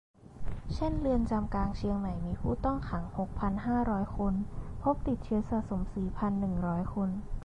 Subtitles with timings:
[0.75, 4.33] เช่น เรือนจำกลางเชียงใหม่ มีผู้ต้องขังหกพันห้าร้อยคน
[4.83, 7.09] พบติดเชื้อสะสมสี่พันหนึ่งร้อยคน